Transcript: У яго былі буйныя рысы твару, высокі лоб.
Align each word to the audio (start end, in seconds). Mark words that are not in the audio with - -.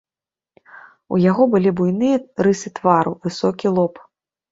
У 1.15 1.19
яго 1.31 1.43
былі 1.53 1.73
буйныя 1.81 2.15
рысы 2.45 2.71
твару, 2.79 3.13
высокі 3.27 3.67
лоб. 3.75 4.01